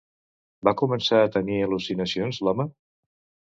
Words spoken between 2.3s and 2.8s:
l'home?